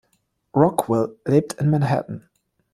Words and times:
Rockwell 0.55 1.15
lebt 1.25 1.53
in 1.61 1.69
Manhattan. 1.69 2.27